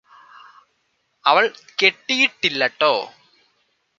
[1.25, 1.49] അവള്
[1.83, 2.93] കെട്ടിയിട്ടില്ലട്ടോ